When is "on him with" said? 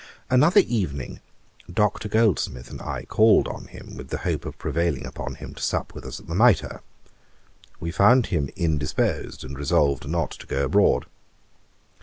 3.47-4.07